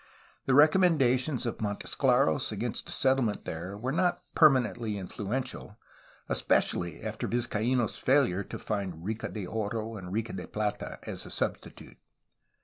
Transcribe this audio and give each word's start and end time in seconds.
The 0.47 0.55
recommendations 0.55 1.45
of 1.45 1.59
Montesclaros 1.61 2.51
against 2.51 2.89
a 2.89 2.91
settlement 2.91 3.45
there 3.45 3.77
were 3.77 3.91
not 3.91 4.23
perma 4.35 4.67
nently 4.73 4.95
influential, 4.95 5.77
especially 6.27 7.03
after 7.03 7.27
Vizcaino^s 7.27 7.99
failure 7.99 8.43
to 8.45 8.57
find 8.57 9.05
Rica 9.05 9.29
de 9.29 9.45
Oro 9.45 9.97
and 9.97 10.11
Rica 10.11 10.33
de 10.33 10.47
Plata 10.47 10.97
as 11.03 11.27
a 11.27 11.29
substitute. 11.29 11.97